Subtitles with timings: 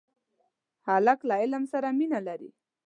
[0.87, 2.49] هلک له علم سره مینه لري.